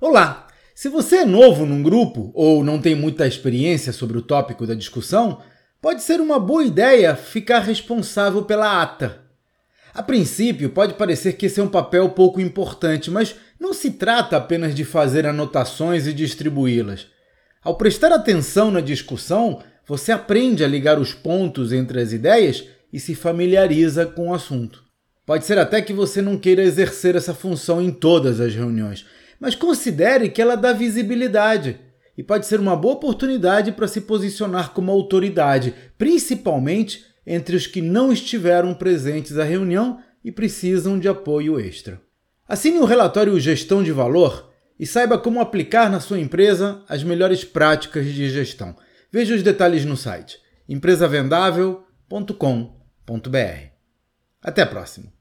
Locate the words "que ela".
30.28-30.54